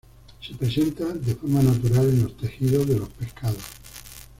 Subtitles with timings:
[0.41, 3.63] Se presenta de forma natural en los tejidos de los pescados.